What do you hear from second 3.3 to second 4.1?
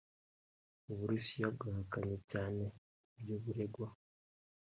buregwa